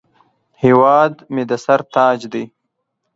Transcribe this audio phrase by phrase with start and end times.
[0.63, 2.43] هیواد مې د سر تاج دی